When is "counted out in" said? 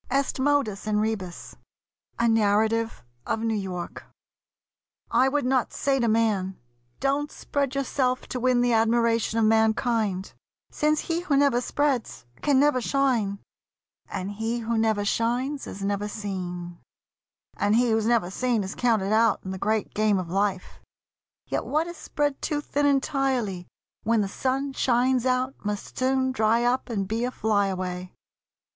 18.73-19.51